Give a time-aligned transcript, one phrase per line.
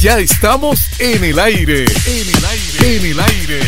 [0.00, 1.84] Ya estamos en el aire.
[1.84, 2.96] En el aire.
[2.96, 3.60] En el aire.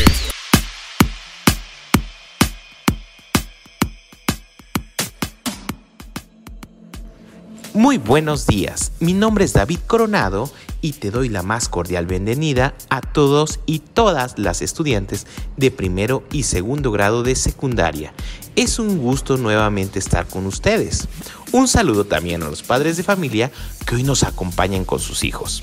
[7.74, 10.50] Muy buenos días, mi nombre es David Coronado
[10.80, 15.26] y te doy la más cordial bienvenida a todos y todas las estudiantes
[15.58, 18.14] de primero y segundo grado de secundaria.
[18.56, 21.08] Es un gusto nuevamente estar con ustedes.
[21.52, 23.50] Un saludo también a los padres de familia
[23.86, 25.62] que hoy nos acompañan con sus hijos.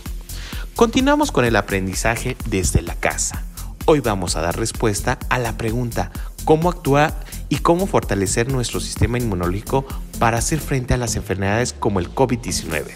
[0.80, 3.44] Continuamos con el aprendizaje desde la casa.
[3.84, 6.10] Hoy vamos a dar respuesta a la pregunta
[6.46, 9.86] ¿cómo actuar y cómo fortalecer nuestro sistema inmunológico
[10.20, 12.96] para hacer frente a las enfermedades como el COVID-19.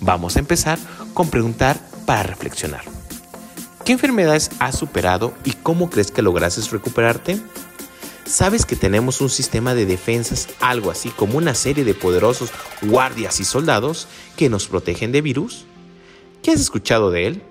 [0.00, 0.78] Vamos a empezar
[1.12, 2.84] con preguntar para reflexionar.
[3.84, 7.38] ¿Qué enfermedades has superado y cómo crees que lograses recuperarte?
[8.24, 13.38] ¿Sabes que tenemos un sistema de defensas, algo así como una serie de poderosos guardias
[13.40, 15.66] y soldados que nos protegen de virus?
[16.46, 17.42] ¿Qué has escuchado de él?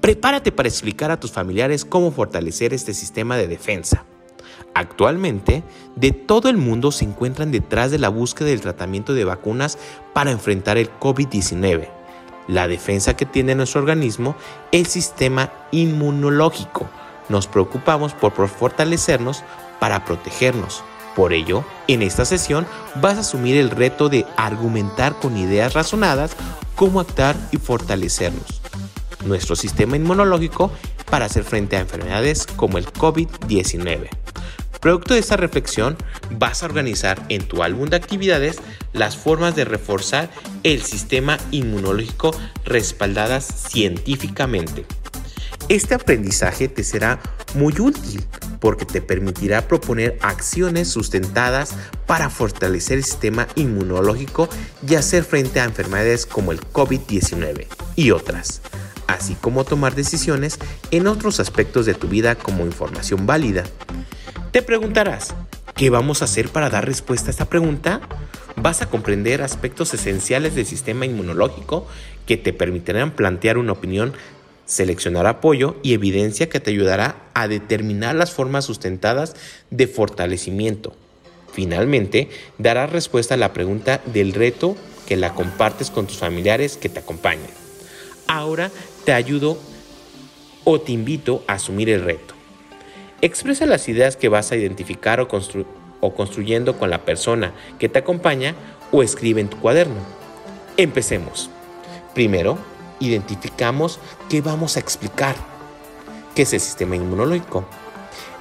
[0.00, 4.04] Prepárate para explicar a tus familiares cómo fortalecer este sistema de defensa.
[4.74, 5.62] Actualmente,
[5.94, 9.78] de todo el mundo se encuentran detrás de la búsqueda del tratamiento de vacunas
[10.12, 11.88] para enfrentar el COVID-19.
[12.48, 14.34] La defensa que tiene nuestro organismo,
[14.72, 16.90] el sistema inmunológico.
[17.28, 19.44] Nos preocupamos por fortalecernos
[19.78, 20.82] para protegernos.
[21.16, 26.36] Por ello, en esta sesión vas a asumir el reto de argumentar con ideas razonadas
[26.74, 28.60] cómo actuar y fortalecernos.
[29.24, 30.70] Nuestro sistema inmunológico
[31.10, 34.10] para hacer frente a enfermedades como el COVID-19.
[34.78, 35.96] Producto de esta reflexión,
[36.32, 38.58] vas a organizar en tu álbum de actividades
[38.92, 40.28] las formas de reforzar
[40.64, 42.32] el sistema inmunológico
[42.66, 44.84] respaldadas científicamente.
[45.70, 47.20] Este aprendizaje te será
[47.54, 48.22] muy útil
[48.60, 51.74] porque te permitirá proponer acciones sustentadas
[52.06, 54.48] para fortalecer el sistema inmunológico
[54.86, 58.60] y hacer frente a enfermedades como el COVID-19 y otras,
[59.06, 60.58] así como tomar decisiones
[60.90, 63.64] en otros aspectos de tu vida como información válida.
[64.52, 65.34] Te preguntarás,
[65.74, 68.00] ¿qué vamos a hacer para dar respuesta a esta pregunta?
[68.56, 71.86] Vas a comprender aspectos esenciales del sistema inmunológico
[72.26, 74.14] que te permitirán plantear una opinión,
[74.66, 79.34] seleccionar apoyo y evidencia que te ayudará a determinar las formas sustentadas
[79.70, 80.92] de fortalecimiento.
[81.52, 82.28] Finalmente,
[82.58, 84.76] darás respuesta a la pregunta del reto
[85.06, 87.48] que la compartes con tus familiares que te acompañan.
[88.26, 88.70] Ahora
[89.04, 89.56] te ayudo
[90.64, 92.34] o te invito a asumir el reto.
[93.22, 95.28] Expresa las ideas que vas a identificar o,
[96.00, 98.54] o construyendo con la persona que te acompaña
[98.92, 100.00] o escribe en tu cuaderno.
[100.76, 101.48] Empecemos.
[102.14, 102.58] Primero,
[103.00, 103.98] identificamos
[104.28, 105.36] qué vamos a explicar.
[106.34, 107.64] ¿Qué es el sistema inmunológico?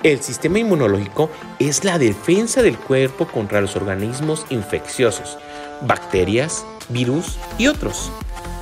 [0.04, 1.30] El sistema inmunológico
[1.60, 5.38] es la defensa del cuerpo contra los organismos infecciosos,
[5.82, 8.12] bacterias, virus y otros,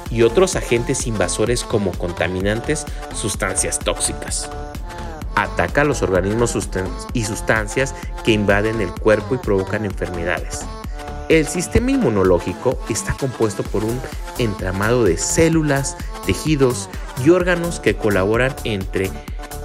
[0.09, 4.49] y otros agentes invasores como contaminantes, sustancias tóxicas
[5.35, 6.57] ataca a los organismos
[7.13, 10.61] y sustancias que invaden el cuerpo y provocan enfermedades.
[11.33, 13.99] El sistema inmunológico está compuesto por un
[14.37, 16.91] entramado de células, tejidos
[17.25, 19.09] y órganos que colaboran entre,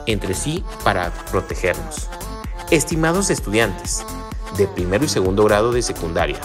[0.06, 2.08] entre sí para protegernos.
[2.70, 4.02] Estimados estudiantes
[4.56, 6.38] de primero y segundo grado de secundaria,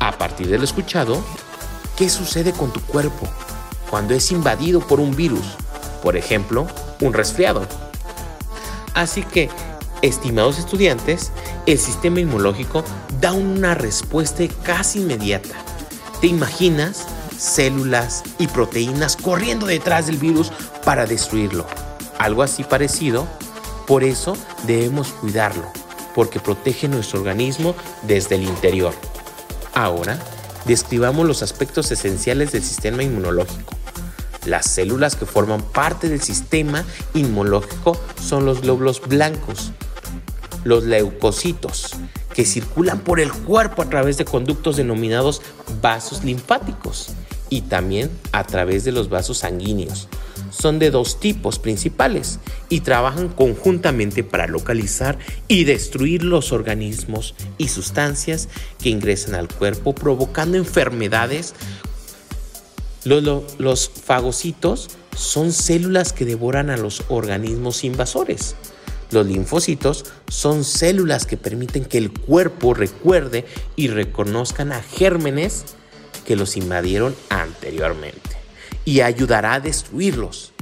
[0.00, 1.24] a partir de lo escuchado,
[1.96, 3.26] ¿qué sucede con tu cuerpo
[3.88, 5.56] cuando es invadido por un virus?
[6.02, 6.66] Por ejemplo,
[7.00, 7.66] un resfriado
[8.94, 9.48] Así que,
[10.02, 11.30] estimados estudiantes,
[11.66, 12.84] el sistema inmunológico
[13.20, 15.54] da una respuesta casi inmediata.
[16.20, 17.06] ¿Te imaginas
[17.38, 20.52] células y proteínas corriendo detrás del virus
[20.84, 21.66] para destruirlo?
[22.18, 23.26] Algo así parecido.
[23.86, 24.36] Por eso
[24.66, 25.70] debemos cuidarlo,
[26.14, 28.94] porque protege nuestro organismo desde el interior.
[29.74, 30.18] Ahora,
[30.64, 33.74] describamos los aspectos esenciales del sistema inmunológico.
[34.44, 36.84] Las células que forman parte del sistema
[37.14, 39.72] inmunológico son los glóbulos blancos,
[40.64, 41.96] los leucocitos,
[42.34, 45.42] que circulan por el cuerpo a través de conductos denominados
[45.80, 47.10] vasos linfáticos
[47.48, 50.08] y también a través de los vasos sanguíneos.
[50.50, 52.38] Son de dos tipos principales
[52.68, 58.48] y trabajan conjuntamente para localizar y destruir los organismos y sustancias
[58.78, 61.54] que ingresan al cuerpo provocando enfermedades
[63.04, 68.54] los, fagocitos son células que devoran a los organismos invasores.
[69.12, 73.44] Los linfocitos son células que permiten que el cuerpo recuerde
[73.76, 75.64] y reconozcan a gérmenes
[76.26, 78.30] que los invadieron anteriormente
[78.84, 80.52] y ayudará a destruirlos.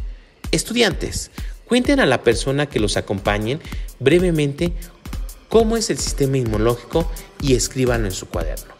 [0.50, 1.30] Estudiantes,
[1.66, 3.60] cuenten a la persona que los acompañen
[4.00, 4.72] brevemente
[5.48, 7.10] cómo es el sistema inmunológico
[7.40, 8.74] y escríbanlo en su cuaderno.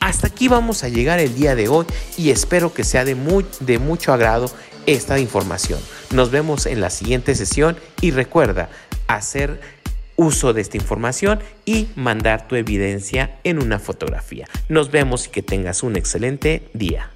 [0.00, 1.86] Hasta aquí vamos a llegar el día de hoy
[2.18, 4.50] y espero que sea de, mucho agrado
[4.84, 5.80] esta información.
[6.10, 8.68] Nos vemos en la siguiente sesión y recuerda
[9.08, 9.60] hacer
[10.16, 14.46] uso de esta información y mandar tu evidencia en una fotografía.
[14.68, 17.13] Nos vemos y que tengas un excelente día.